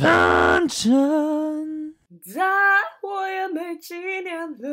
[0.00, 2.40] 反正再
[3.02, 4.66] 活也没几年了。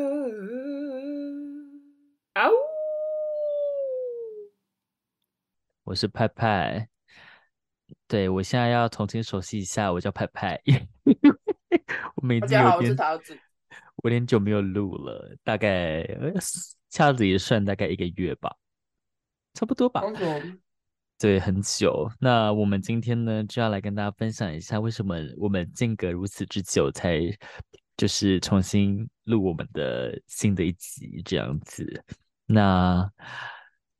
[2.32, 2.54] 啊呜！
[5.84, 6.88] 我是派派，
[8.06, 10.58] 对，我现在要重新熟悉一下，我叫派派。
[12.16, 12.96] 我每次有点。
[13.96, 16.06] 我有点久没有录了，大概
[16.88, 18.56] 掐指一算，大概一个月吧，
[19.52, 20.00] 差不多吧。
[21.20, 22.08] 对，很久。
[22.20, 27.20] 那我们今天呢，就要来跟大家分享一下，为什么我们间隔如此之久，才
[27.96, 32.04] 就是重新录我们的新的一集这样子。
[32.46, 33.10] 那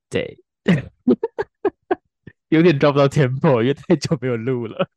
[0.09, 0.39] 对，
[2.51, 4.89] 有点抓不到 tempo，因为太久没有录了。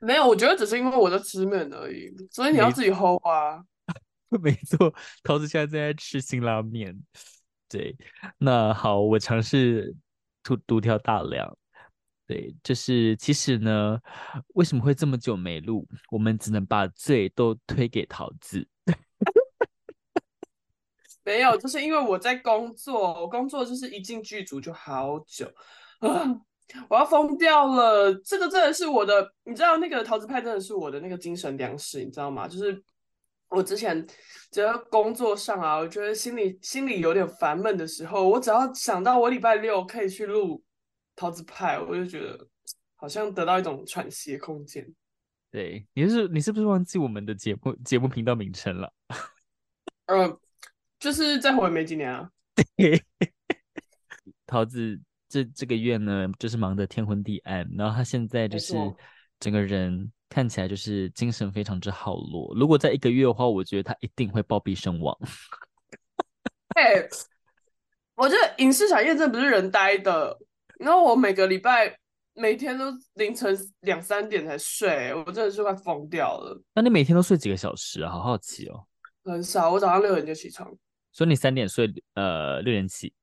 [0.00, 3.62] 没有，我觉得只是因为我在吃面而已，所以你要自己 hold 啊。
[4.40, 6.98] 没错，桃子现在正在吃辛拉面。
[7.68, 7.94] 对，
[8.38, 9.94] 那好，我尝试。
[10.44, 11.56] 独独挑大梁，
[12.26, 13.98] 对，就是其实呢，
[14.54, 15.88] 为什么会这么久没录？
[16.10, 18.68] 我们只能把罪都推给桃子。
[21.24, 25.50] 没有，就是因为我在工作，我工作就是一进剧组就好久
[26.00, 26.38] 啊，
[26.88, 28.14] 我要疯掉了。
[28.16, 32.46] 这个真的是我的，你知道那个桃子派真的是我的那个精神粮食，你知道吗？
[32.46, 32.82] 就是
[33.54, 34.04] 我之前
[34.50, 40.62] 只要工作上啊，我觉得心里心里有点烦闷的时候，我只要想到我礼拜六可以去录
[41.14, 42.46] 桃子派，我就觉得
[42.96, 44.86] 好像得到一种喘息的空间。
[45.50, 48.92] 对，你是你是不是忘记我们的节目节目频道名称了？
[50.06, 50.40] 呃，
[50.98, 52.28] 就是再活没几年啊。
[52.76, 53.00] 对，
[54.46, 58.74] 桃子这这个月呢，就是忙得天昏地暗，然后他现在就是
[59.38, 60.10] 整个人。
[60.34, 62.52] 看起来就是精神非常之好落。
[62.56, 65.16] 如果在一个月的话，我觉得他一定会暴毙身亡。
[66.74, 67.08] 哎、欸，
[68.16, 70.36] 我觉得影视产业真的不是人呆的。
[70.80, 71.96] 然后我每个礼拜
[72.34, 76.60] 每天都凌晨两三点才睡，我真的是快疯掉了。
[76.74, 78.10] 那你每天都睡几个小时啊？
[78.10, 78.84] 好好奇哦。
[79.22, 80.68] 很少，我早上六点就起床。
[81.12, 83.14] 所以你三点睡，呃，六点起。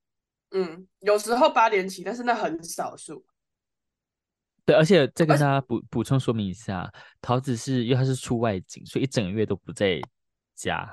[0.52, 3.22] 嗯，有时候八点起，但是那很少数。
[4.72, 6.90] 对，而且再跟大家补补充说明一下，
[7.22, 10.00] 桃子是因为他是出外景，所以一整个月都不在
[10.56, 10.90] 家。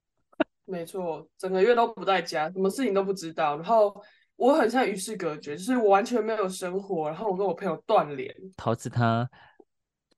[0.66, 3.56] 没错，整个月都不在家，什么事情都不知道。
[3.56, 3.98] 然后
[4.36, 7.08] 我很像与世隔绝，就是我完全没有生活。
[7.08, 8.34] 然后我跟我朋友断联。
[8.54, 9.26] 桃子他，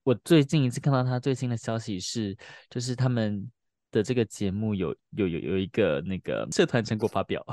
[0.03, 2.37] 我最近一次看到他最新的消息是，
[2.69, 3.49] 就是他们
[3.93, 7.47] 的这个节目有有有有一个那个社团成果发表。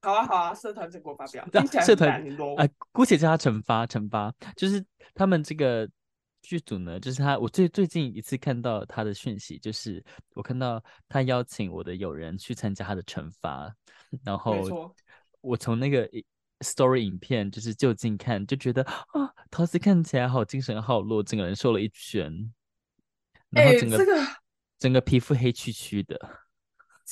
[0.00, 1.44] 好啊好啊，社团成果发表，
[1.84, 2.22] 社团
[2.56, 5.88] 啊，姑且叫他惩罚惩罚，就是他们这个
[6.40, 10.02] 剧组呢，就是他，我最最近一次看到他的讯息，就是
[10.34, 13.74] 我看到他邀请我的友人去参加他的惩罚，
[14.24, 14.92] 然后
[15.40, 16.08] 我从那个
[16.60, 22.32] story 影片就是就近看，就觉得啊，桃子看起来好精神好弱，整个人瘦了一圈，
[23.50, 24.26] 然后整个、欸这个、
[24.78, 26.47] 整个皮肤黑黢黢的。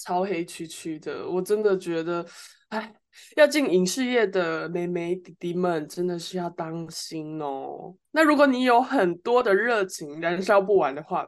[0.05, 2.25] 超黑黢黢的，我真的觉得，
[2.69, 2.95] 哎，
[3.35, 7.97] 要进影视业的妹妹弟弟们真的是要当心哦。
[8.11, 11.27] 那如果你有很多的热情燃烧不完的话，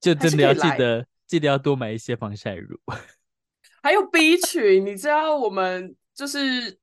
[0.00, 2.78] 就真的要记得记得要多买一些防晒乳。
[3.82, 6.78] 还有 B 群，你知道我们就是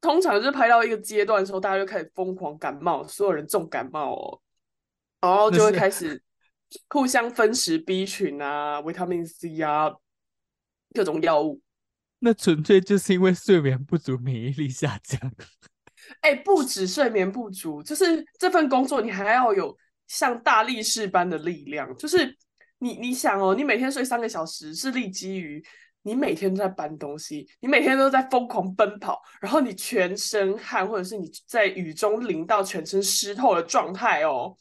[0.00, 4.40] 通常就是拍到一个阶段的时候，大家就开始疯狂感冒，所有人重感冒哦，
[5.20, 6.20] 然后就会开始
[6.88, 9.92] 互相分食 B 群啊、维他命 C 啊。
[10.94, 11.60] 各种药物，
[12.20, 15.20] 那纯粹就是因为睡眠不足，免疫力下降。
[16.20, 21.94] 哎、欸，不止睡眠不足，就是这份工作你还要有像大力士般的力量。
[21.96, 22.36] 就是
[22.78, 25.64] 你，你想哦，你每天睡三个小时，是立基于
[26.02, 34.54] 你每天都在搬东西，你每天都在疯狂奔跑，然后你全身汗，或者是你在雨中淋到全身湿透的状态哦。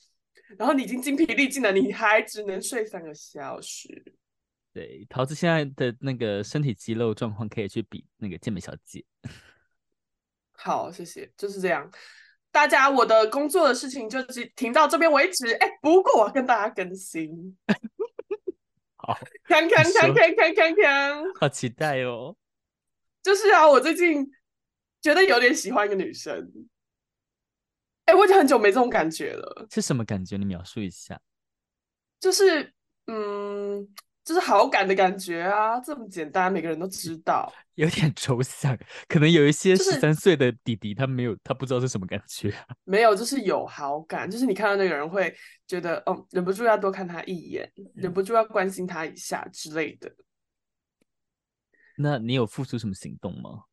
[0.58, 4.16] 然后你已经精疲力尽了，你还只能睡三个小时。
[4.74, 9.06] 对，桃子现在的那个身体肌肉状况可以去比那个健美小姐。
[10.58, 11.90] 好，谢谢，就是这样。
[12.52, 15.52] 大家，我的工作的事情就只停到这边为止。
[15.54, 17.56] 哎，不过我要跟大家更新。
[18.96, 22.36] 好， 看看看看看看看，好期待哦。
[23.22, 24.26] 就是啊，我最近
[25.02, 26.52] 觉得有点喜欢一个女生。
[28.06, 29.68] 哎，我已经很久没这种感觉了。
[29.70, 30.38] 是什么感觉？
[30.38, 31.22] 你描述一下。
[32.20, 32.74] 就是，嗯。
[34.24, 37.52] 就是好感的感觉啊，这么简单，每个人都知道。
[37.76, 38.78] 有点抽象，
[39.08, 42.54] 可能有一些十三岁的弟弟，他没有，他不知道是什么感觉。
[42.86, 45.36] 没有，就是有好感，就是你看到那个人会
[45.68, 50.10] 觉得，哦，忍不住要多看他一眼，忍不住要关心他一下之类的。
[51.98, 53.64] 那你有付出什么行动吗？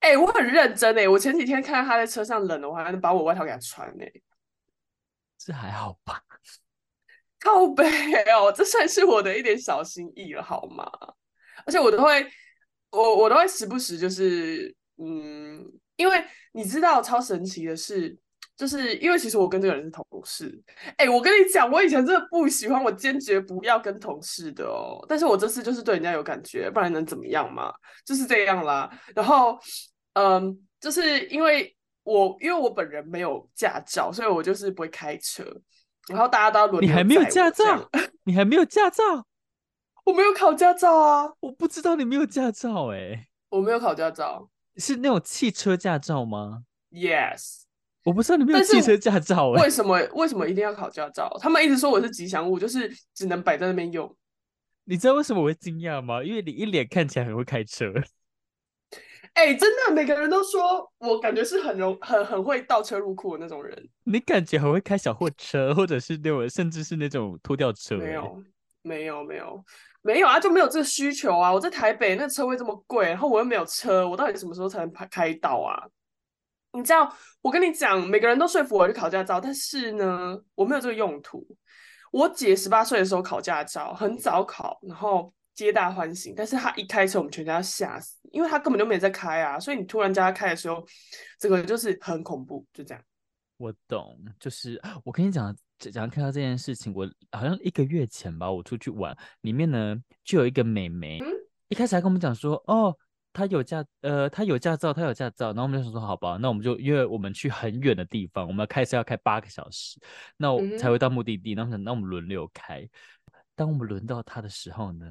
[0.00, 4.12] 哎、欸，我很认真哎，我前几天看到他在车上冷了，我还能把我外套给他穿哎。
[5.38, 6.20] 这还好吧？
[7.42, 7.84] 靠北
[8.30, 10.84] 哦，这算是我的一点小心意了，好吗？
[11.66, 12.26] 而且我都会，
[12.90, 15.64] 我我都会时不时就是，嗯，
[15.96, 18.16] 因为你知道超神奇的是。
[18.54, 20.62] 就是因为其实我跟这个人是同事，
[20.96, 25.04] 哎、我跟你讲，我以前真的不喜欢，我坚决不要跟同事的哦。
[25.08, 27.72] 但是我这次就是对人家有感觉，不然能怎么样嘛？
[28.04, 28.88] 就是这样啦。
[29.16, 29.58] 然后，
[30.12, 31.74] 嗯，就是因为
[32.04, 35.44] 我因为我本人没有驾照，所以我就是不会开车。
[36.08, 36.88] 然后大家都要轮流。
[36.88, 37.90] 你还没有驾照？
[38.24, 39.26] 你还没有驾照？
[40.04, 41.32] 我没有考驾照啊！
[41.40, 43.28] 我不知道你没有驾照哎、欸。
[43.50, 47.62] 我没有考驾照，是那种汽车驾照吗？Yes。
[48.04, 51.30] 我不知道你没有汽车驾照哎，为什么为什么一定要考驾照？
[51.40, 54.12] 他们一直说我是吉祥物，就是只能摆在那边用。
[54.84, 56.20] 你知道为什么我会惊讶吗？
[56.24, 57.92] 因为你一脸看起来很会开车。
[59.34, 63.88] 哎、欸，真的，每个人都说我感觉是很容很很会倒车入库的那种人。
[64.04, 67.96] 你感觉很会开小货车，或者是那种甚至是那种拖吊车？
[67.96, 68.42] 没有，
[68.82, 69.64] 没有，没有，
[70.02, 71.52] 没有啊，就没有这个需求啊！
[71.52, 75.88] 我在台北，那车位这么贵，然后我又没有车，我到底什么时候才能开到啊？
[76.72, 81.46] 你知道，我跟你讲，每个人都说服我去考驾照，但是呢，我没有这个用途。
[82.10, 86.32] 我姐十八岁的时候考驾照，很早考，然后皆大欢喜。
[86.36, 89.58] 但是他一开车，我们全家吓死，因为他根本就没在开啊。
[89.58, 90.84] 所以你突然叫他开的时候，
[91.38, 93.02] 这个就是很恐怖，就这样。
[93.56, 101.26] 我懂，就是我跟你讲，讲看到这件事情，我好像一个月前吧，我出去玩，里面呢就有一个美眉，嗯、
[101.68, 102.96] 一开始还跟我们讲说，哦。
[103.34, 109.98] 她有驾，呃，她有驾照，她有驾照，然后我们就想说，好吧，那我们就因为我们去很远的地方，我们要开车要开八个小时，
[110.36, 111.54] 那我才会到目的地。
[111.54, 112.86] 那我们那我们轮流开。
[113.54, 115.10] 当我们轮到他的时候呢，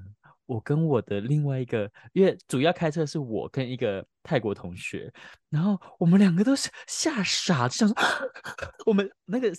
[0.52, 5.10] 我跟我的另外一个，因为主要开车是我跟一个泰国同学，
[5.50, 7.96] 然后我们两个都是吓傻，就想说，
[8.86, 9.50] 我们那个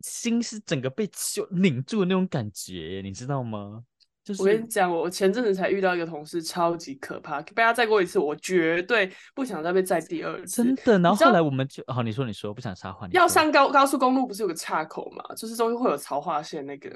[0.00, 3.84] 心是整个被就拧住的那种感觉，你知道吗？
[4.24, 7.42] 就是、我跟你讲，我前阵子才遇到一个同事，超级可怕。
[7.42, 10.64] 被他载过一次，我绝对不想再被载第二次。
[10.64, 11.84] 真的，然后后来我们就……
[11.86, 13.06] 好、哦，你说，你说，不想插话。
[13.12, 15.22] 要上高高速公路，不是有个岔口嘛？
[15.36, 16.90] 就是中间会有槽化线那个。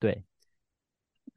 [0.00, 0.22] 对。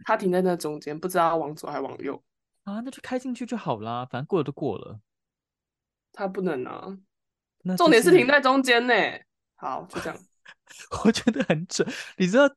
[0.05, 2.21] 他停在那中间，不知道往左还往右。
[2.63, 4.99] 啊，那就开进去就好啦，反正过了就过了。
[6.11, 6.97] 他不能啊。
[7.63, 8.93] 那、重点是停在中间呢。
[9.55, 10.17] 好，就这样。
[11.05, 11.87] 我觉得很准，
[12.17, 12.49] 你知道。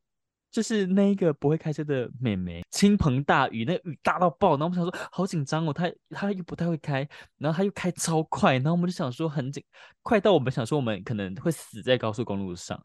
[0.51, 7.09] 就是那一个不会开车的妹妹，倾盆大雨，那雨大到爆，然后我们想说好紧张哦，她她又不太会开，
[7.39, 9.65] 然后她又开超快，然后我们就想说很紧，
[10.03, 12.79] 快到我们想说我们可能会死在高速公路上，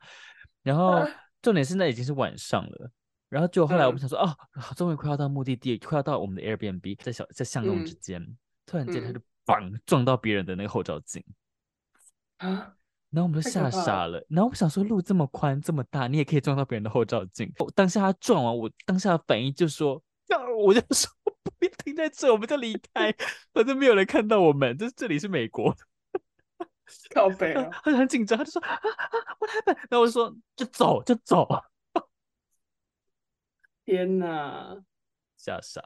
[0.64, 1.06] 然后
[1.42, 2.90] 重点是那已经是晚上了，
[3.30, 4.38] 然后就后来我们想说、嗯、哦，
[4.76, 11.24] 终于快要到目的地，快要到我们的 Airbnb，在小在巷弄之间，嗯、突然间他就砰撞到别人的那个后照镜
[12.38, 12.74] 啊。
[13.10, 17.50] 然后我们就吓傻了，然后我想说路这么宽这么大，你也可以撞到别人的后照镜。
[17.74, 20.04] 当下他撞完，我当下的反应就说，
[20.60, 21.10] 我就 说
[21.42, 23.16] 不要停在这，我们就离 开，
[23.54, 24.78] 反正没有人看到我们。
[24.78, 25.74] 这这里是美国，
[27.16, 27.70] 靠北啊！
[27.82, 28.82] 他就很紧张，他就说啊啊
[29.40, 29.78] ，what happened？
[29.90, 31.48] 然后我就说就走就走。
[33.88, 34.84] 天哪，
[35.38, 35.82] 吓傻，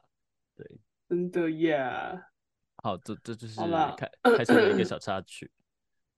[0.56, 0.66] 对，
[1.08, 2.30] 真的呀。
[2.78, 3.62] 好，这这就是
[3.96, 5.52] 开开车的一个小插曲。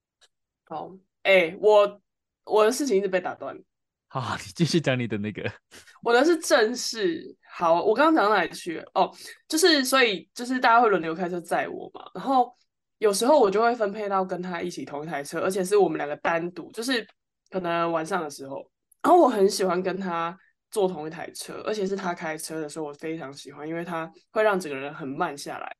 [0.63, 2.01] 好，哎、欸，我
[2.45, 3.61] 我的事情一直被打断。
[4.07, 5.43] 好，你继续讲你的那个。
[6.01, 7.35] 我的是正事。
[7.51, 8.89] 好，我刚刚讲到哪里去了？
[8.93, 9.13] 哦，
[9.49, 12.55] 就是所以就是大家会轮流开车载我嘛，然后
[12.99, 17.05] 有时候我就会分配到跟他一起同一台车，而且是我们两个单独，就是
[17.49, 18.71] 可能晚上的时候，
[19.01, 20.39] 然后我很喜欢跟他
[20.73, 25.73] 坐同一台车，而且是他开车的时候，我非常喜欢，因为他会让整个人很慢下来。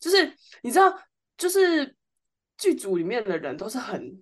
[0.00, 0.92] 就是你知道，
[1.36, 1.94] 就是
[2.56, 4.20] 剧组里面的人都是很。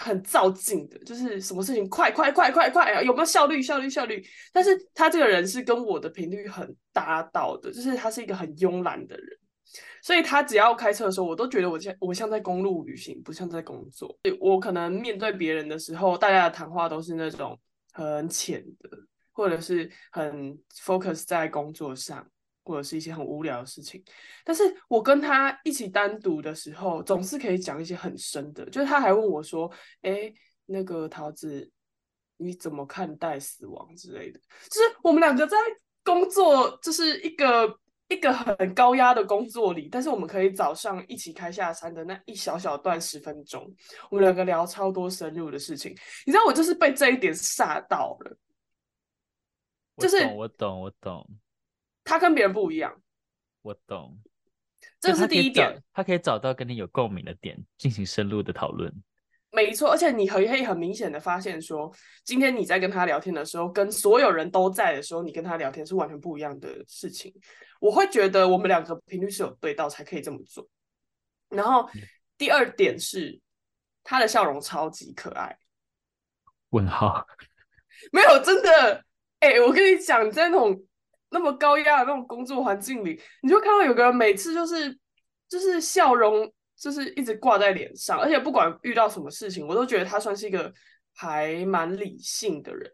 [0.00, 3.02] 很躁进的，就是什么事情快快快快快啊！
[3.02, 4.24] 有没有效率效率效率？
[4.52, 9.26] 但是他这个人是跟我的频率很搭到的，就是他是一个很慵懒的人，
[10.00, 14.16] 所以他只要开车的时候，我都觉得我像我像在公路旅行，不像在工作。
[14.38, 17.58] 我可能面对别人的时候，大家的谈话都是那种
[17.92, 18.88] 很浅的，
[19.38, 22.28] 或者是很 focus 在工作上。
[22.64, 24.04] 或者是一些很无聊的事情，
[24.44, 28.62] 但是我跟他一起单独的时候，总是可以讲一些很深的。
[28.68, 29.72] 就是他还问我说
[30.04, 30.30] ：“哎，
[30.66, 31.66] 那个桃子，
[32.36, 35.56] 你怎么看待死亡之类的？”就是我们两个在
[36.04, 37.74] 工作，就是一个
[38.08, 43.66] 一个很高压的工作里，但是我们可以早上一起开下山的那一小小段十分钟，
[44.10, 45.96] 我们两个聊超多深入的事情。
[46.26, 48.36] 你知道，我就是被这一点吓到了。
[49.98, 51.28] 就是我懂，我懂。
[52.04, 52.98] 他跟别人不一样，
[53.62, 54.18] 我懂，
[55.00, 55.82] 这是第一点。
[55.92, 58.92] 他可以找到跟你有共鸣的点，进行深入的讨论。
[59.50, 61.90] 没错，而且你可以很明显的发现说，
[62.22, 67.34] 今天你在跟他聊天的时候，跟所有人都在的时候，你跟他聊天是完全不一样的事情。
[67.80, 70.68] 我会觉得我们两个频率是有对到才可以这么做。
[71.48, 71.88] 然后
[72.36, 73.40] 第二点是，
[74.04, 75.58] 他的笑容超级可爱。
[76.70, 77.26] 问号？
[78.12, 79.04] 没有，真的。
[79.40, 80.80] 哎、欸，我跟你讲，在那种
[81.30, 84.98] 那么高压的那种工作环境里，你就看到有个人每次就是
[85.48, 86.52] 就是笑容。
[86.80, 90.72] 就是一直挂在脸上，而且不管遇到什么事情，我都觉得他算是一个
[91.12, 92.88] 还蛮理性的人。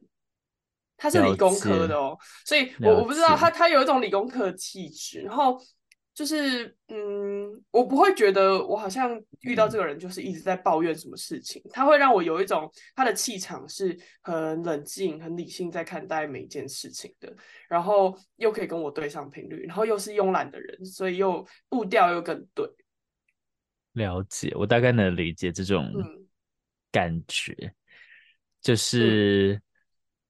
[0.96, 5.20] 他是理工科的哦，所以我我不知道他他有一种理工科的气质。
[5.20, 5.60] 然后
[6.14, 11.60] 就是嗯，我不会觉得我好像遇到这个人就是一直在抱怨什么事情。
[11.64, 17.34] 嗯、他会让我有一种他的气场是很冷静、很理性在看待每一件事情的。
[17.68, 22.64] 然后又可以跟我对上频率，然后又是慵懒的人，所以又步调又更对。
[23.94, 25.92] 了解，我大概能理解这种
[26.92, 27.74] 感觉，嗯、
[28.60, 29.60] 就是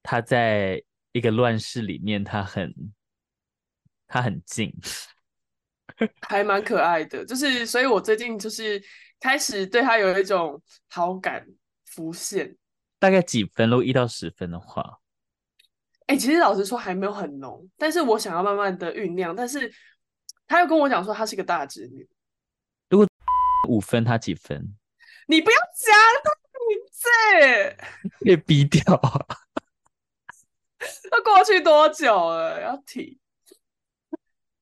[0.03, 2.75] 他在一个乱世里面，他很
[4.07, 4.75] 他很静，
[6.29, 7.25] 还蛮可爱的。
[7.25, 8.83] 就是，所以我最近就是
[9.21, 11.47] 开始对他有一种好感
[11.85, 12.57] 浮现。
[12.99, 13.69] 大概几分？
[13.69, 15.01] 如果一到十分的话，
[16.07, 19.35] 哎、欸，其实老实说还没有很浓，但是我想要慢慢的酝酿。
[19.35, 19.73] 但是
[20.47, 22.09] 他又跟我讲说，他是一个大侄女。
[22.89, 23.07] 如果
[23.69, 24.77] 五分，他几分？
[25.27, 26.31] 你不要讲他
[26.69, 27.09] 名字，
[28.21, 29.27] 别逼掉啊！
[31.11, 32.61] 都过去多久了？
[32.61, 33.19] 要提？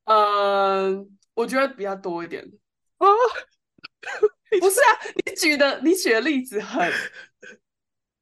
[0.04, 2.44] 嗯，我觉得比较多一点
[2.98, 3.06] 啊。
[4.60, 4.88] 不是啊，
[5.24, 6.92] 你举的你举的例子很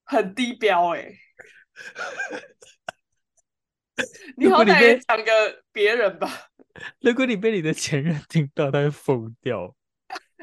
[0.04, 1.18] 很低标哎、欸。
[4.36, 6.50] 你好歹也讲个别人吧。
[7.00, 9.74] 如果你被你的前任听到，他会疯掉。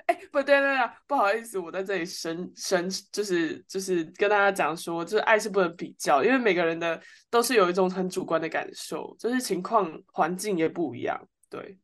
[0.07, 11.27] 哎，不对，对，对，不好意思，我在这里深深就是就是跟大家讲说，就是爱是不能比较，因为每个人的都是有一种很主观的感受，就是情况环境也不一样。
[11.49, 11.77] 对，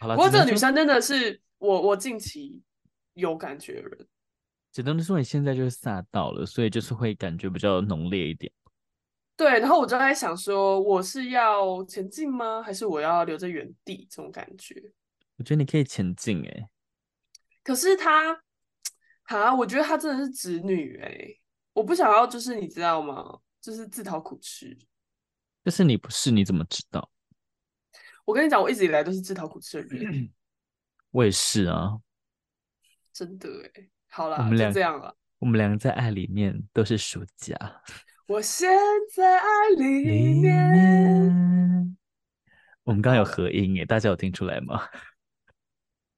[0.00, 2.62] 好了，不过这个女生真的是我我近期
[3.14, 4.06] 有感觉的人。
[4.70, 8.52] 只能说你现在就是吓到了，所以就是会感觉比较浓烈一点。
[9.36, 12.62] 对，然后我就在想说，我是要前进吗？
[12.62, 14.06] 还是我要留在原地？
[14.10, 14.74] 这种感觉。
[15.36, 16.68] 我觉得你可以前进，哎。
[17.62, 18.40] 可是他，
[19.24, 21.40] 啊，我觉得他真的是直女哎、欸，
[21.72, 23.38] 我不想要，就是你知道吗？
[23.60, 24.76] 就是自讨苦吃。
[25.62, 27.10] 但是你不是，你怎么知道？
[28.28, 30.30] 我跟你讲，我一直以来都是自讨苦吃的人。
[31.10, 31.98] 我也是啊，
[33.10, 33.90] 真的哎、欸。
[34.10, 35.16] 好了，我们俩就这样了。
[35.38, 37.56] 我们两个在爱里面都是输家。
[38.26, 38.68] 我现
[39.14, 39.46] 在爱
[39.78, 41.96] 里面。
[42.82, 44.86] 我们刚刚有合音耶，大家有听出来吗？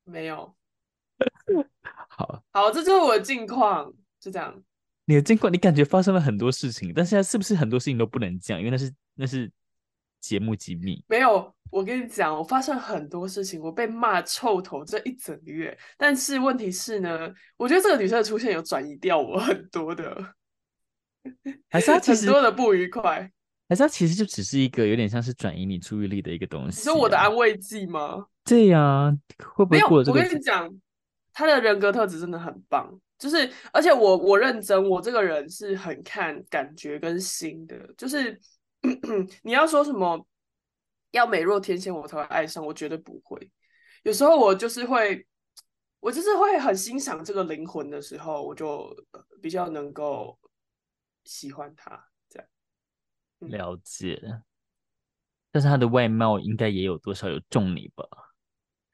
[0.02, 0.52] 没有。
[2.08, 4.60] 好好，这就是我的近况，就这样。
[5.04, 8.58] 你的近况，你感觉发生了很多事情，但现在是不是很多事情都不能讲？
[8.58, 9.48] 因为那是那是
[10.20, 11.02] 节目机密。
[11.08, 15.76] 没有，我跟你讲，我发生很多事情，我被骂臭头这一整个月。
[15.96, 20.34] 但是问题是呢，我觉得这个女生的出现有转移掉我很多的，
[21.70, 23.30] 还是她其实很多的不愉快，
[23.68, 26.84] 还是她其实就只是一个有点像是转移你注意力的一个东西、啊。
[26.84, 28.26] 是我的安慰剂吗？
[28.44, 30.18] 对呀、啊，会不会过了这个？
[30.18, 30.70] 我跟你讲。
[31.32, 38.38] 她的人格特质真的很棒，就是而且我我认真，我这个人是很看感觉跟心的，就是
[39.42, 40.26] 你要说什么
[41.10, 43.50] 要美若天仙我才会爱上，我绝对不会。
[44.02, 45.26] 有时候我就是会，
[46.00, 48.96] 我就是会很欣赏这个灵魂的时候，我就
[49.42, 50.38] 比较能够
[51.24, 52.48] 喜欢他这样。
[53.40, 54.20] 嗯、了解，
[55.50, 58.04] 但是他的外貌应该也有多少有中你吧？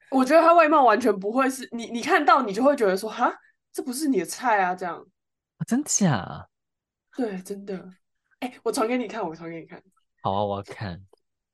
[0.09, 3.33] 我觉得他外貌完全不会是你，你看到你就会觉得说，哈，
[3.71, 5.05] 这不是你的菜啊，这样。
[5.57, 6.47] 啊、真假？
[7.15, 7.93] 对，真的。
[8.39, 9.81] 哎，我传给你看，我传给你看。
[10.21, 11.01] 好啊，我要看。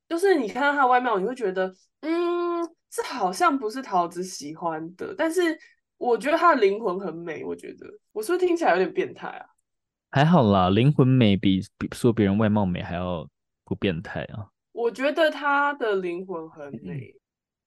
[0.08, 5.14] 就是你看到他的外貌，你会觉得，嗯，这好像不是桃子喜欢的。
[5.16, 5.58] 但是
[5.96, 7.44] 我觉得他的灵魂很美。
[7.44, 9.46] 我觉得，我是不是听起来有点变态啊？
[10.10, 13.28] 还好啦，灵魂美比比说别人外貌美还要
[13.64, 14.50] 不变态啊。
[14.72, 17.14] 我觉得他的灵魂很美。
[17.16, 17.20] 嗯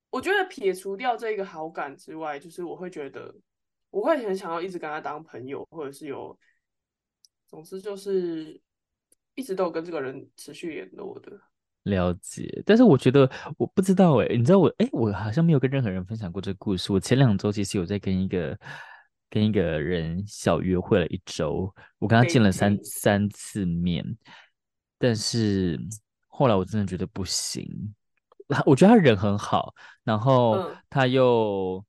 [0.10, 3.32] 我觉得撇除掉这个好感之外，就是我会觉得，
[3.90, 6.36] 我会很想要一直跟他当朋友，或者是有，
[7.46, 8.60] 总之就是
[9.38, 11.32] 一直都有跟这个人持续联络的。
[11.84, 16.92] 了解，但是我觉得我不知道哎，你知道我哎，我好像没有跟任何人分享过这个故事。
[16.92, 18.60] 我前两周其实有在跟一个
[19.30, 24.04] 跟一个人小约会了一周，我跟他见了三三次面，
[24.98, 25.80] 但是
[26.28, 27.66] 后来我真的觉得不行。
[28.66, 31.86] 我觉得他人很好，然后他又，嗯、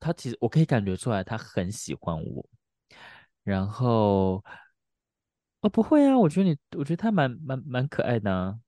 [0.00, 2.46] 他其实我可以感觉出来，他很喜欢我，
[3.42, 4.42] 然后
[5.62, 8.58] 哦不会啊，我觉得你，我觉得他蛮蛮蛮可爱的啊。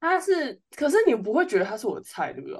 [0.00, 2.56] 他是，可是你不会觉得他是我的菜，对不对？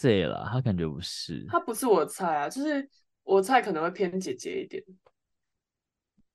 [0.00, 2.88] 对了，他感觉不是，他不是我的菜啊，就是
[3.24, 4.82] 我的菜可能会偏姐姐一点。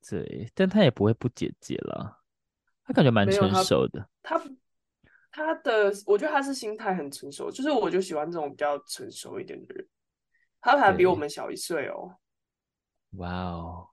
[0.07, 2.21] 对，但他也不会不姐姐了，
[2.83, 4.07] 他感觉蛮成熟的。
[4.21, 4.39] 他
[5.31, 9.87] 他的，我觉得他是心态很成熟，就是我就喜欢这种比较成熟一点的人。
[10.61, 12.17] 他还比我们小一岁哦。
[13.11, 13.89] 哇哦，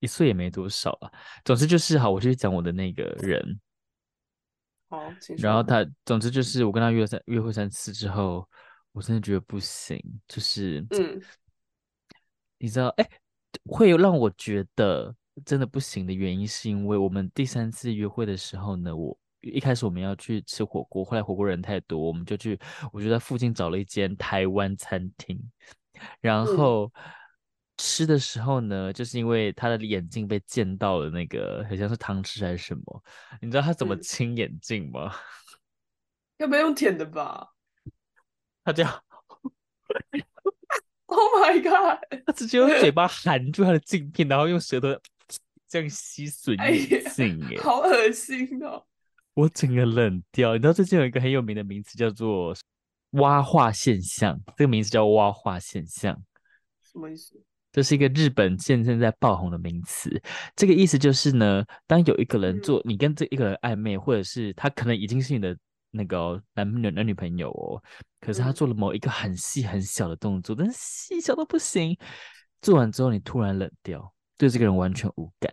[0.00, 1.10] 一岁也没多少啊。
[1.44, 3.60] 总之就是好，我就讲我的那个人。
[4.88, 5.02] 好，
[5.38, 8.48] 然后他，总之就是我跟他约三约会三次之后，
[8.92, 11.20] 我真的觉得不行，就是嗯，
[12.58, 13.08] 你知道，哎。
[13.64, 15.14] 会让我觉得
[15.44, 22.58] 真的不行的原因，是因为我们第三次约会的时候呢，我一开始我们要去吃火锅，后来火锅人太多，我们就去，
[22.92, 25.40] 我就在附近找了一间台湾餐厅，
[26.20, 26.92] 然后
[27.78, 33.04] 吃的时候呢，就是因为他的眼镜被溅到了那个，好像是汤匙还是什么，
[33.40, 35.14] 你知道他怎么清眼镜吗？
[36.38, 37.54] 要不要用舔的吧？
[38.64, 39.02] 他这样。
[41.06, 41.98] Oh my god！
[42.26, 44.88] 他直接用嘴巴含住他的镜片，然后用舌头
[45.66, 48.84] 这样吸吮眼镜，哎，好恶心哦！
[49.32, 50.52] 我整个冷掉。
[50.54, 52.54] 你知道最近有一个很有名的名词叫做
[53.12, 56.22] “蛙化现象”，这个名字叫“蛙化现象”，
[56.82, 57.42] 什么意思？
[57.72, 60.22] 这是一个日本现在在爆红的名词。
[60.56, 65.56] 这个意思就是呢，当有一个人做，你跟这一个人暧昧，或者是他可能已经是你的。
[65.90, 67.82] 那个男女男女朋友哦，
[68.20, 71.96] 可是他做了某一个很细很小的动作，嗯、但是细小到不行。
[72.60, 75.50] 做完之后，你突然冷掉，对这个人完全无感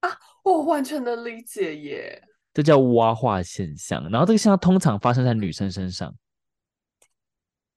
[0.00, 0.08] 啊！
[0.42, 2.22] 我完全能理解耶，
[2.54, 4.02] 这叫挖化现象。
[4.08, 6.12] 然后这个现象通常发生在女生身上，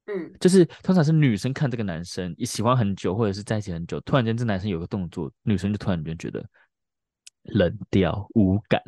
[0.05, 6.45] 嗯，就是通常是女生看这个男生也喜欢很久，或者是在一起很久，突然间这男生有个动作，女生就突然间觉得
[7.43, 8.81] 冷掉无感，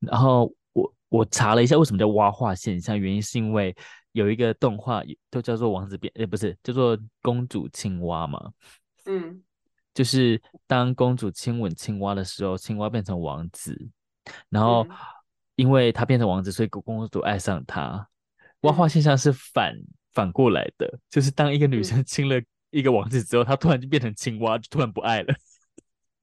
[0.00, 0.52] 然后。
[0.72, 3.00] 我我查了一下，为什么叫蛙化现象？
[3.00, 3.74] 原因是因为
[4.12, 8.52] 有一个动画，都叫做王子变，诶，不是，叫做公主青蛙嘛。
[9.06, 9.42] 嗯，
[9.94, 13.88] 就是当公主亲吻青蛙的时候，青蛙变成王子，
[14.50, 14.86] 然后
[15.54, 18.06] 因为他变成王子，所以公主爱上他。
[18.60, 19.74] 蛙化现象是反
[20.16, 25.34] 反过来的，就是当一个女生亲了一个王子之后，她突然就变成青蛙，就突然不爱了。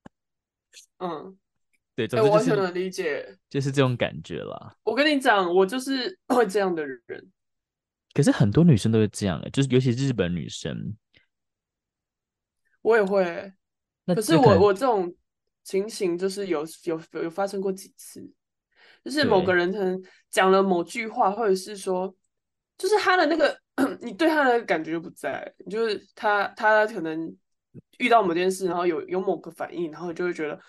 [0.98, 1.38] 嗯。
[1.96, 4.76] 对，就是、我完全能理解，就是这种感觉啦。
[4.82, 7.32] 我跟你讲，我就是会这样的人。
[8.16, 10.98] 可是很多女生都是这样的，就是尤其日本女生，
[12.82, 13.54] 我也会。
[14.08, 15.14] 可是我我这种
[15.64, 18.28] 情形就是有有有发生过几次，
[19.06, 20.02] 就是某个人可能
[20.32, 22.12] 讲了某句话，或者是说，
[22.84, 23.58] 就是他的那个
[24.02, 27.34] 你对他的感觉就不在，就是他他可能
[28.00, 30.60] 遇到某件事，然后有有某个反应，然后就会觉得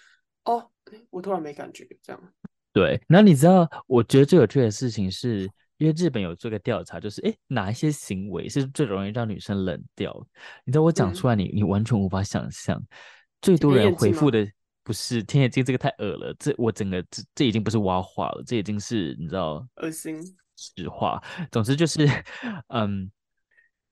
[0.44, 0.70] 哦。
[1.08, 2.22] 我突然没感觉，这样。
[2.70, 5.48] 对，那你知道，我觉得最有趣的事情是，
[5.78, 10.14] 因为日本有做个调查，就是哎，哪一些行为是最容易让女生冷掉？
[10.66, 12.78] 你知道我讲出来你，你、嗯、你完全无法想象。
[13.40, 14.46] 最多人回复的
[14.82, 20.22] 不是“天眼镜”这个太恶了，这我整个这这已经不是挖化了，这已经是你知道恶心
[20.56, 21.22] 实话。
[21.50, 22.06] 总之就是，
[22.68, 23.10] 嗯。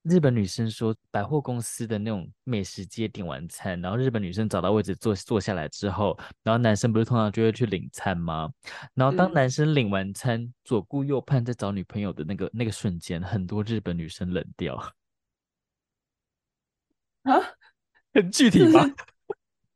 [0.03, 8.51] 日本女生说，百货公司的那种美食街点完餐，然后日本女生找到位置坐坐下来之后，然后男生不是通常就会去领餐吗？
[8.95, 14.75] 然后当男生领完餐，嗯、左顾右盼在找女朋友的那个那个瞬间，很多日本女生冷掉。
[17.21, 17.39] 啊，
[18.13, 18.85] 很具体吗？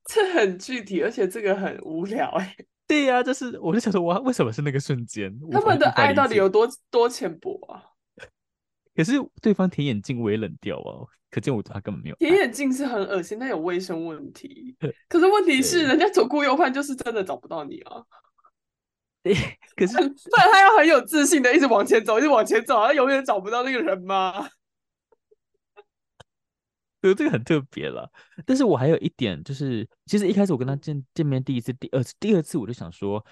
[0.03, 2.53] 这，这很具体，而且这个很无聊哎。
[2.87, 5.37] 对呀、啊，就是我就想说，哇，为什么是那个瞬间？
[5.51, 7.83] 他们的爱到底有多多浅薄啊？
[8.95, 12.15] 可是对方舔眼镜我也冷掉哦，可见我对他根本没有。
[12.15, 14.75] 舔眼镜是很恶心，但有卫生问题。
[15.09, 18.01] 可是问题是，人家左顾右盼就是真的找不到你啊。
[19.21, 19.35] 对，
[19.75, 24.47] 可是不然他要很有自信的一直往前走，一直往前走，他永远找不到那个人吗？
[27.01, 28.11] 对，这个很特别了。
[28.45, 33.25] 但是我还有一点，就是其实一开始我跟他见见面第一次、第二次、第二次，我就想说。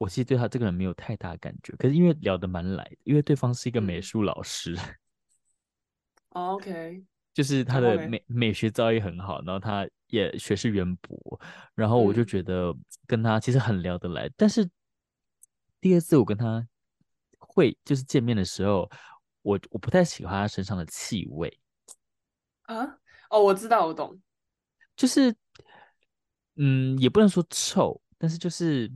[0.00, 4.74] 我其实对他这个人没有太大感觉，可是因为聊得蛮来的，因为对方是一个美术老师。
[6.30, 11.38] 嗯、OK，就是他的美美学造诣很好，然后他也学识渊博，
[11.74, 12.74] 然后我就觉得
[13.06, 14.26] 跟他其实很聊得来。
[14.26, 14.66] 嗯、但是
[15.82, 16.66] 第二次我跟他
[17.38, 18.90] 会就是见面的时候，
[19.42, 21.59] 我我不太喜欢他身上的气味。
[22.76, 22.98] 啊？
[23.30, 24.20] 哦，我知道，我懂，
[24.96, 25.34] 就是
[26.56, 28.90] 嗯，也不能说臭，但是就是。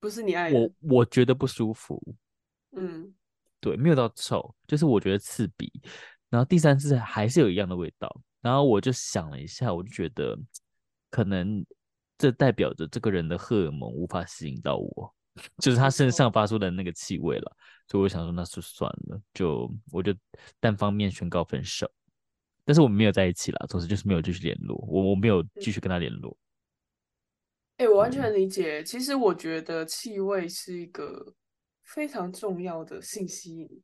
[0.00, 2.02] 不是你爱的，我我觉得不舒服。
[2.72, 3.14] 嗯，
[3.60, 5.70] 对，没有到臭，就是我觉得刺鼻。
[6.28, 10.36] 然后第三次还是有一样的味道，然后我就想了一下，我就觉得
[11.08, 11.64] 可能
[12.18, 15.14] 这代表着这个人的荷尔蒙无法吸引到我，
[15.62, 17.56] 就是他身上发出的那个气味了。
[17.86, 20.12] 所以我想说，那就算了，就我就
[20.58, 21.88] 单方面宣告分手。
[22.64, 24.76] 但是我们没有在一起了，总之就是没有继续联络。
[24.88, 26.36] 我我没有继续跟他联络。
[27.78, 28.80] 哎、欸，我完全理解。
[28.80, 31.34] 嗯、其实我觉得气味是一个
[31.82, 33.82] 非常重要的信息，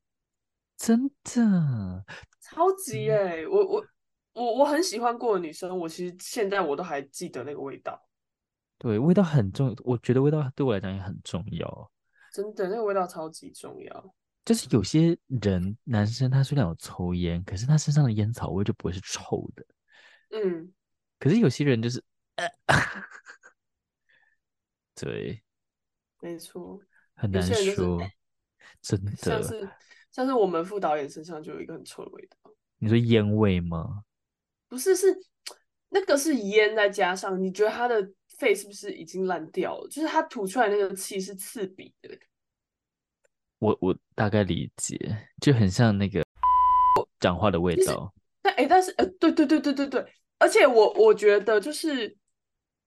[0.77, 2.05] 真的
[2.41, 3.47] 超级哎、欸！
[3.49, 3.85] 我我
[4.35, 8.01] 我我很喜欢过的女生，我其实现在我都还记得那个味道。
[8.79, 11.91] 对，味道很重，我觉得味道对我来讲也很重要。
[12.33, 14.15] 真的，那个味道超级重要。
[14.49, 19.67] 就是有些人，男生他虽然有抽烟，可是他身上的烟草味就不会是臭的。
[20.31, 20.73] 嗯。
[21.19, 22.03] 可是有些人就是，
[22.37, 22.49] 呃、
[24.95, 25.43] 对，
[26.23, 26.81] 没错，
[27.13, 28.11] 很难说，就是、
[28.81, 29.15] 真的。
[29.17, 29.71] 像是
[30.11, 32.39] 像是我们副导演身上就有一个很臭的味道。
[32.79, 34.03] 你说烟味吗？
[34.67, 35.15] 不是，是
[35.91, 39.89] 那个是烟再加上，你觉得他的肺是不是已经烂掉了？
[39.91, 42.19] 就是他吐出来那个气是刺鼻的。
[43.59, 44.97] 我我大概理解，
[45.41, 46.23] 就很像那个
[47.21, 48.13] 讲话的味道。
[48.41, 50.05] 但哎，但是呃，对对对对对对，
[50.39, 52.17] 而且我我觉得就是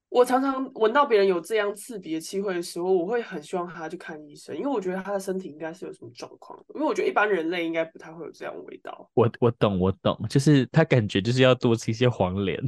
[0.08, 6.58] 我常常闻到别人有这样刺鼻的气味的时候，我会很希望他去看医生，因为我觉得他的身体应该是有什么状况。
[6.74, 9.10] 因为我觉得一般人类应该不太会有这样的味道。
[9.14, 12.58] 我我懂我懂，就是他感觉就是要多吃一些黄连，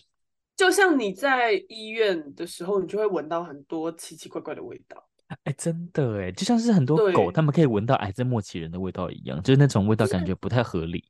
[0.56, 5.02] 就像你在医院的时候，你就会闻到很多奇奇怪怪的味道。
[5.44, 11.04] 哎，真的哎，就像是很多狗，它们可以闻到癌症末期人的味道一样，就是那种味道感觉不太合理。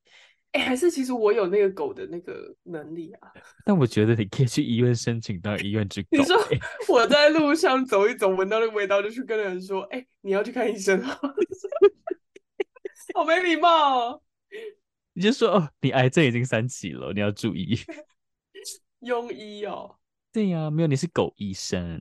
[0.53, 3.33] 哎，还是其实我有那个狗的那个能力啊？
[3.67, 6.09] 但我觉得你可以去医院申请到医院之狗。
[6.13, 6.37] 你说
[6.89, 11.19] 我在路上走一走，闻到那个味道，就去跟人说：“哎，你要去看医生啊。
[13.15, 14.23] ”好没礼貌哦。
[15.13, 17.77] 你就说：“哦，你癌症已经三期了，你要注意。
[19.03, 19.97] ”庸医哦。
[20.33, 22.01] 对呀，没有，你是狗医生。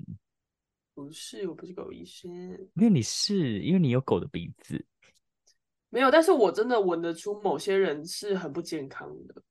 [0.93, 2.31] 不是，我不是狗医生。
[2.75, 4.85] 因为你是，因为你有狗的鼻子。
[5.89, 9.41] 没有，但是我真的闻得出某些人是很不健康的。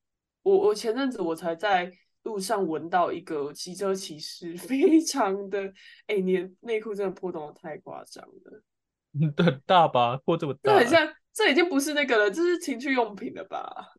[0.42, 1.90] 我我前阵子我才在
[2.22, 5.62] 路上闻到一个骑车骑士， 非常的，
[6.06, 8.62] 哎、欸，你的内裤真的破洞太夸张了。
[9.36, 10.16] 很大吧？
[10.24, 10.72] 破这么大？
[10.72, 13.92] 这很像，这已经不是那个了，这是情趣用品了吧？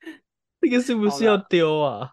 [0.60, 2.12] 这个是不是要丢啊？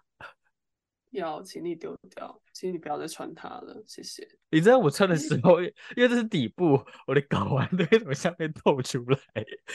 [1.11, 4.25] 要，请你丢掉，请你不要再穿它了，谢谢。
[4.51, 9.17] 你知道我穿的时 候，因为这是底部，我的睾丸都会从下面透出来，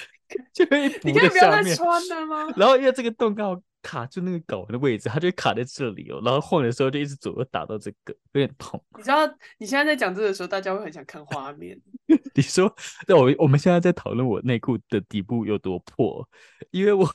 [0.55, 2.55] 就会你可以不要再穿了吗？
[2.57, 6.21] 然后因为这个洞刚好卡住那个睾丸的位置，它就会卡在这里哦。
[6.25, 8.83] 然后晃的时候就一直左右打到这个，有点痛。
[8.97, 9.27] 你知道
[9.59, 11.77] 你现在在讲这个的时候，大家会很想看画面。
[12.35, 12.73] 你说，
[13.09, 16.29] 那我我们现在在讨论我内裤的底部有多破，
[16.71, 17.13] 因为我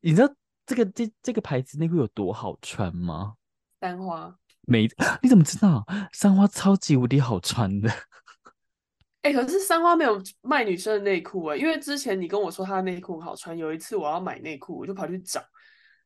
[0.00, 3.34] 你知道这个这这个牌子内裤有多好穿吗？
[3.80, 4.34] 三花，
[4.66, 4.88] 没，
[5.22, 5.84] 你怎么知道？
[6.12, 7.90] 三花超级无敌好穿的。
[9.22, 15.42] 哎、欸，可是三花没有卖女生的内裤啊，因为之前你跟我说她的内裤好穿，有一次我要买内裤，我就跑去找，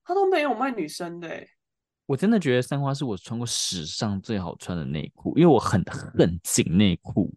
[0.05, 1.29] 她都没有卖女生的。
[2.07, 7.35] 我真的觉得三花是我穿过史上最好穿的内裤，因为我很恨紧内裤，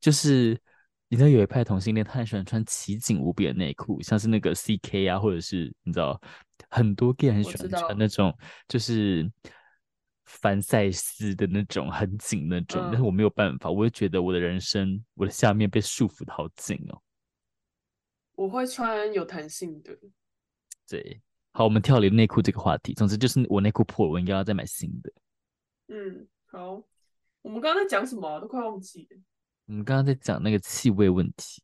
[0.00, 0.58] 就是
[1.08, 6.18] 你知道有一派同性恋他很喜欢穿奇紧无比的内裤，像是那个 CK 啊，或者是你知道
[6.70, 8.34] 很多 gay 很喜欢穿那种，
[8.66, 9.30] 就是。
[10.40, 17.02] 凡赛斯的那种很紧那种，嗯、但是我没有办法，我就觉得我的人生，我的下面被束缚的好紧哦。
[18.34, 19.96] 我会穿有弹性的。
[20.88, 21.20] 对，
[21.52, 22.94] 好，我们跳离内裤这个话题。
[22.94, 25.12] 总之就是我内裤破了，我应该要再买新的。
[25.88, 26.82] 嗯，好。
[27.42, 28.40] 我们刚刚在讲什么、啊？
[28.40, 29.20] 都快忘记了。
[29.66, 31.60] 我们刚刚在讲那个气味问题。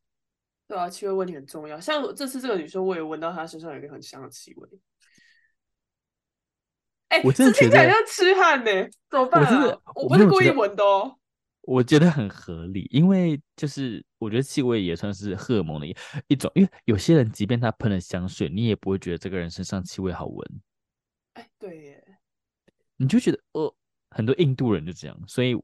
[0.67, 1.79] 对啊，气味问题很重要。
[1.79, 4.69] 像这次这个女生，我也闻到她身上有一个很香的气味。
[7.09, 8.71] 哎，欸、我真的觉得像痴汉呢，
[9.09, 9.45] 怎么办、啊？
[9.45, 11.17] 我真的，我不是故意闻的哦。
[11.63, 15.85] 我觉得很合理，因为就是我觉得气味也算是荷尔蒙的
[16.27, 20.61] 一种，因为有些人即便他喷了香水，你也不会觉得这个人身上气味好闻。
[21.33, 22.17] 哎、欸，对耶，
[22.97, 23.75] 你就觉得呃，
[24.09, 25.63] 很多印度人就这样，所以我，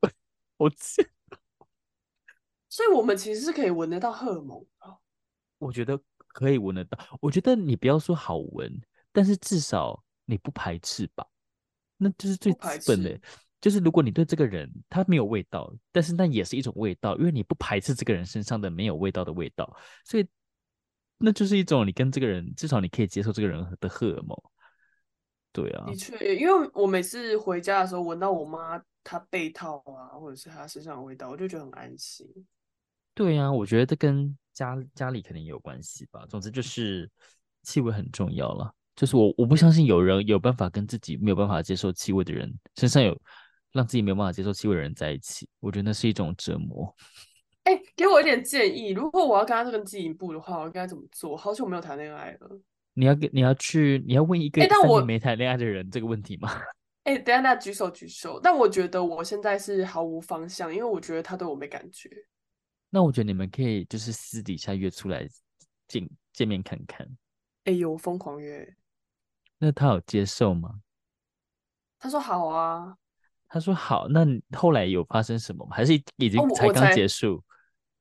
[0.57, 0.69] 我，
[2.69, 4.97] 所以我们其实是可以闻得到荷尔蒙的。
[5.57, 8.79] 我觉得可以闻得到，我觉得你不要说好闻，
[9.11, 11.25] 但是至少你不排斥吧。
[11.97, 13.19] 那就是最基本的，
[13.61, 20.27] 就是如果你对这个人他没有味道，但是那也是一种味道，因为你不排斥这个人身上的没有味道的味道，所以
[21.17, 24.37] 那就是一种你跟这个人至少你可以接受这个人的荷尔蒙。
[25.51, 32.27] 对啊，的确，因为我每次回家的时候闻到我妈她被套啊，或者是她身上的味道，我就觉得很安心。
[33.13, 36.25] 对啊，我觉得这跟家家里肯定也有关系吧。
[36.27, 37.09] 总之就是
[37.63, 38.75] 气味很重要了。
[38.95, 43.19] 就是我我不相信有人有办法跟自己没有办法接受气味的人身上有
[43.73, 46.95] 让自己没有办法接受气味的人在一起，我觉得那是一种折磨。
[47.63, 51.35] 哎、欸，给我一点建议，如果我要跟他更进一步的话，我应该怎么做？
[51.35, 52.61] 好久没有谈恋爱了。
[52.93, 56.49] 你要跟你要去你要问一个三年没谈恋爱的人这个问题吗？
[57.03, 58.39] 哎、欸，等下，那举手举手。
[58.41, 62.09] 但我觉得我现在是毫无方向，因为我觉得他对我没感觉。
[62.89, 65.27] 那我觉得你们可以就是私底下约出来
[65.87, 67.05] 见见面看看。
[67.65, 68.65] 哎呦，疯狂约！
[69.57, 70.81] 那他有接受吗？
[71.97, 72.97] 他说好啊。
[73.47, 74.07] 他说好。
[74.07, 74.25] 那
[74.57, 75.75] 后来有发生什么吗？
[75.75, 77.35] 还是已经才刚结束？
[77.35, 77.43] 哦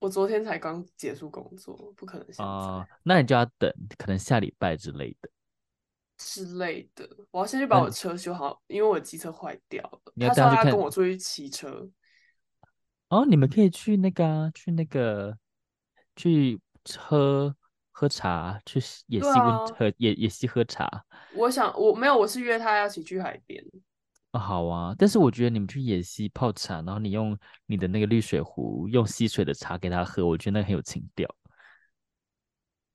[0.01, 2.45] 我昨天才刚结束工作，不可能现在。
[2.45, 5.31] 哦，那你就要等，可能下礼拜之类的。
[6.19, 10.13] 之类的，我要先去把我车修好，因为我机车坏掉了。
[10.15, 11.89] 你要他说他跟我出去骑车。
[13.09, 15.39] 哦，你们可以去那个啊，去那个，
[16.17, 17.57] 去喝
[17.97, 21.05] 喝茶，去野溪温喝野野溪喝茶。
[21.37, 23.65] 我想我没有，我是约他要一起去海边。
[24.33, 31.33] 哦，好啊，但是我觉得你们去野溪泡茶，然后你用你的那个滤水壶，用溪水的茶给他喝，我觉得那很有情调。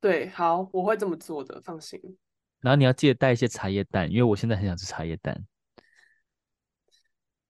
[0.01, 1.97] 对，好，我会这么做的，放心。
[2.59, 5.45] 然后你要记得带一些茶叶蛋，因为我现在很想吃茶叶蛋。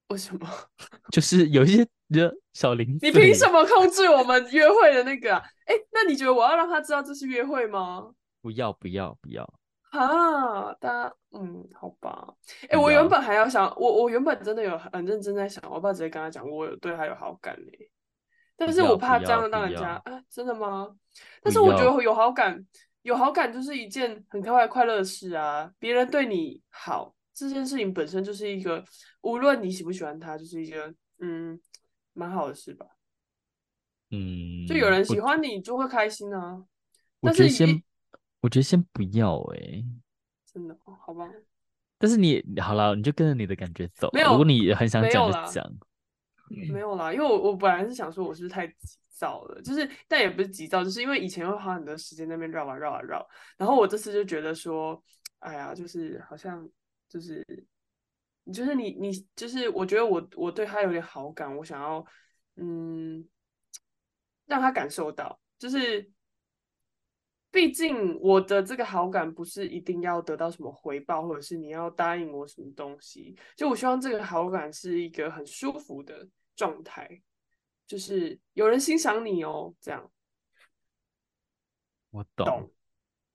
[0.10, 0.48] 为什么？
[1.12, 3.00] 就是有一些的小零食。
[3.02, 5.44] 你凭什么控制我们约会的那个啊？
[5.66, 8.12] 哎，那你觉得我要让他知道这是约会吗？
[8.42, 9.44] 不要，不要，不要。
[9.92, 12.34] 啊，大家，嗯，好吧。
[12.70, 17.92] 哎，我原本还要想，我我原本真的有很认真在想，我爸直接跟他讲，我有对他有好感嘞。
[18.56, 20.90] 但是我怕这样让人家啊，真的吗？
[21.42, 22.64] 但是我觉得有好感，
[23.04, 25.72] 有好感就是一件很快快乐的事啊。
[25.80, 28.84] 别人对你好，这件事情本身就是一个，
[29.22, 31.60] 无论你喜不喜欢他，就是一个嗯，
[32.14, 32.86] 蛮好的事吧。
[34.12, 36.64] 嗯，就有人喜欢你，就会开心啊。
[37.22, 37.82] 但是先。
[38.42, 39.86] 我觉得先不要哎、欸，
[40.46, 40.74] 真的
[41.06, 41.30] 好吧。
[41.98, 44.10] 但是你好了，你就跟着你的感觉走。
[44.14, 45.70] 没有，如果你很想讲就讲。
[46.72, 55.04] 没有啦，因为我我本来是想说我是不是太急躁了，就是但也不是急躁，就是因为以前会花很多时间那边绕啊绕啊绕，然后我这次就觉得说，
[55.40, 56.66] 哎呀，就是好像
[57.10, 57.46] 就是，
[58.54, 62.06] 就是你你就是我觉得我我对他有点好感，我想要
[62.56, 63.28] 嗯
[64.46, 66.10] 让他感受到，就是。
[67.52, 73.36] 毕竟我的这个好感不是一定要得到什么回报，或者是你要答应我什么东西。
[73.58, 77.10] 就我希望这个好感是一个很舒服的状态，
[77.88, 80.12] 就是有人欣赏你哦，这样。
[82.12, 82.70] 我懂，懂，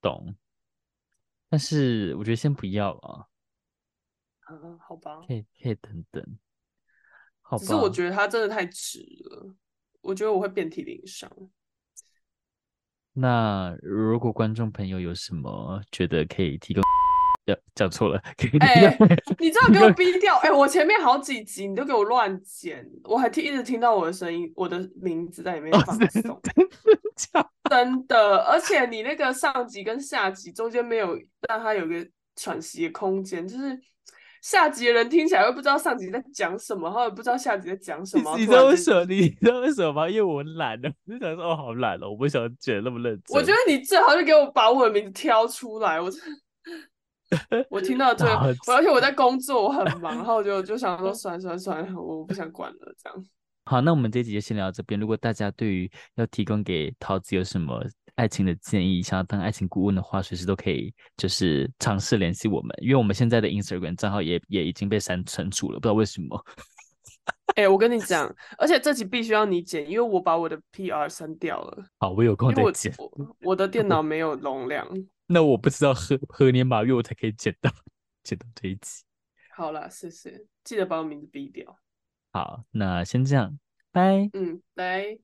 [0.01, 0.37] 懂。
[1.49, 3.27] 但是我觉得先不要啊。
[4.51, 5.21] 嗯，好吧。
[5.27, 6.23] 可以，可以等等。
[7.41, 7.61] 好吧。
[7.63, 9.55] 只是我觉得他真的太直了，
[10.01, 11.31] 我觉得我会遍体鳞伤。
[13.13, 16.83] 那如果观众朋友有什么觉得可以提供，
[17.45, 18.59] 要讲错了，可以。
[18.59, 18.99] 哎、欸，
[19.39, 20.37] 你这样给我逼掉！
[20.39, 26.41] 哎、欸，我前面好几集你都给我乱剪，我还听一直听到我的声音，我的名字在里面放送。
[27.71, 31.17] 真的，而且你那个上集跟下集中间没有
[31.49, 33.81] 让他有个喘息的空间，就是。
[34.45, 38.37] 下集的人听起来会不知道上集在讲什么，然后也不知道下集在讲什么。
[38.37, 39.03] 你知道为什么？
[39.07, 40.07] 你知道为什么吗？
[40.07, 43.35] 因为我懒了，我就想说哦，好懒了，我不想剪那么认真。
[43.35, 45.99] 我觉得你最好就给我把我的名字挑出来。
[45.99, 46.11] 我
[47.71, 53.27] 我听到最后， 而且我在工作，我很忙，然后我就就想说算了算了算了，我不想管了，这样。
[53.65, 55.01] 好，那我们这集就先聊到这边。
[55.01, 57.83] 如果大家对于要提供给桃子有什么
[58.17, 62.75] 爱情的建议，想要当爱情顾问的话，随时都可以，就是尝试联系我们。
[62.81, 66.45] 因为我们现在的 Instagram 账号也也已经被删删除了，不知道为什么。
[67.57, 71.85] 哎、欸，我跟你讲，而且这集必须要你剪，因为我把我的 PR 删掉了。
[71.99, 72.93] 好，我有空再剪。
[72.99, 74.87] 我我的电脑没有容量。
[75.27, 77.71] 那我不知道何何年马月我才可以剪到
[78.23, 79.03] 剪到这一集。
[79.57, 81.79] 好了，谢谢，记得把我名字逼掉。
[82.33, 83.59] 好，那先这样，
[83.93, 84.29] 拜。
[84.33, 85.19] 嗯，拜。